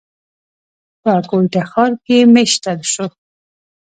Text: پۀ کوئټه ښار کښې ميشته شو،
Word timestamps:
پۀ 1.01 1.13
کوئټه 1.29 1.63
ښار 1.69 1.91
کښې 2.03 2.17
ميشته 2.33 2.71
شو، 2.91 3.05